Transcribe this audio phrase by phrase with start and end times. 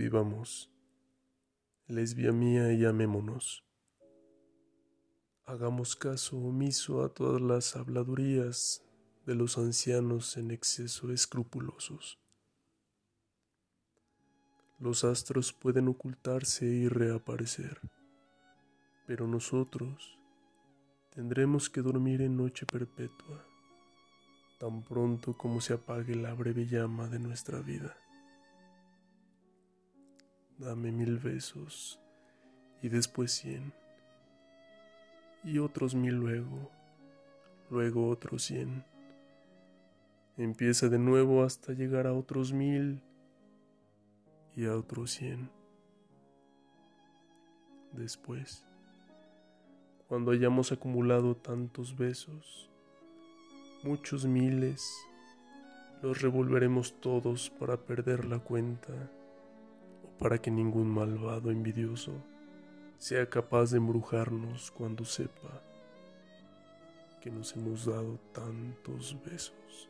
[0.00, 0.72] Vivamos,
[1.86, 3.62] lesbia mía, y amémonos.
[5.44, 8.82] Hagamos caso omiso a todas las habladurías
[9.26, 12.18] de los ancianos en exceso escrupulosos.
[14.78, 17.78] Los astros pueden ocultarse y reaparecer,
[19.06, 20.18] pero nosotros
[21.10, 23.46] tendremos que dormir en noche perpetua,
[24.58, 27.94] tan pronto como se apague la breve llama de nuestra vida.
[30.60, 31.98] Dame mil besos
[32.82, 33.72] y después cien,
[35.42, 36.70] y otros mil luego,
[37.70, 38.84] luego otros cien.
[40.36, 43.00] Empieza de nuevo hasta llegar a otros mil
[44.54, 45.50] y a otros cien.
[47.92, 48.62] Después,
[50.08, 52.68] cuando hayamos acumulado tantos besos,
[53.82, 54.86] muchos miles,
[56.02, 59.10] los revolveremos todos para perder la cuenta
[60.20, 62.12] para que ningún malvado envidioso
[62.98, 65.62] sea capaz de embrujarnos cuando sepa
[67.22, 69.88] que nos hemos dado tantos besos.